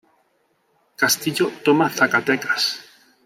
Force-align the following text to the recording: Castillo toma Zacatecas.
Castillo 1.01 1.51
toma 1.63 1.87
Zacatecas. 1.91 2.63